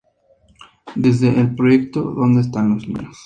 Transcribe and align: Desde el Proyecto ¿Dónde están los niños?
Desde 0.95 1.39
el 1.39 1.53
Proyecto 1.53 2.01
¿Dónde 2.01 2.41
están 2.41 2.73
los 2.73 2.87
niños? 2.87 3.19